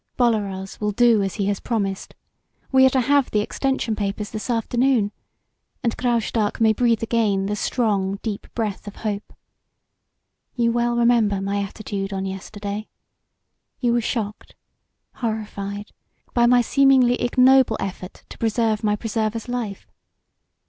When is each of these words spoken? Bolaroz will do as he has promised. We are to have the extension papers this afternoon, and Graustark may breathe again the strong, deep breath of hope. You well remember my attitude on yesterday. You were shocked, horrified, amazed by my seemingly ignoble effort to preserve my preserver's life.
Bolaroz 0.17 0.81
will 0.81 0.89
do 0.89 1.21
as 1.21 1.35
he 1.35 1.45
has 1.45 1.59
promised. 1.59 2.15
We 2.71 2.87
are 2.87 2.89
to 2.89 3.01
have 3.01 3.29
the 3.29 3.41
extension 3.41 3.95
papers 3.95 4.31
this 4.31 4.49
afternoon, 4.49 5.11
and 5.83 5.95
Graustark 5.95 6.59
may 6.59 6.73
breathe 6.73 7.03
again 7.03 7.45
the 7.45 7.55
strong, 7.55 8.15
deep 8.23 8.51
breath 8.55 8.87
of 8.87 8.95
hope. 9.05 9.31
You 10.55 10.71
well 10.71 10.95
remember 10.95 11.39
my 11.39 11.61
attitude 11.61 12.13
on 12.13 12.25
yesterday. 12.25 12.87
You 13.79 13.93
were 13.93 14.01
shocked, 14.01 14.55
horrified, 15.17 15.65
amazed 15.91 16.33
by 16.33 16.47
my 16.47 16.61
seemingly 16.61 17.21
ignoble 17.21 17.77
effort 17.79 18.23
to 18.29 18.39
preserve 18.39 18.83
my 18.83 18.95
preserver's 18.95 19.47
life. 19.47 19.85